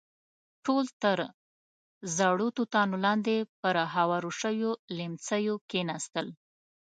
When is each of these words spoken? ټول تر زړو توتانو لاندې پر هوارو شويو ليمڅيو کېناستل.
ټول 0.65 0.85
تر 1.03 1.17
زړو 2.17 2.47
توتانو 2.57 2.95
لاندې 3.05 3.35
پر 3.61 3.75
هوارو 3.95 4.31
شويو 4.41 4.71
ليمڅيو 4.97 5.55
کېناستل. 5.71 6.27